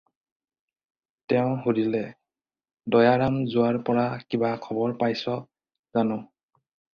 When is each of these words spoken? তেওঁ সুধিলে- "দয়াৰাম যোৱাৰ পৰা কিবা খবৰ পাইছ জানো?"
তেওঁ 1.33 1.51
সুধিলে- 1.65 2.01
"দয়াৰাম 2.93 3.37
যোৱাৰ 3.53 3.79
পৰা 3.91 4.07
কিবা 4.33 4.55
খবৰ 4.65 4.97
পাইছ 5.05 5.37
জানো?" 5.99 6.19